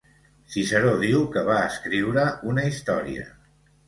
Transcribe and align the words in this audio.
Ciceró 0.53 0.93
diu 1.03 1.19
que 1.35 1.43
va 1.49 1.57
escriure 1.73 2.23
una 2.53 2.65
història. 2.71 3.27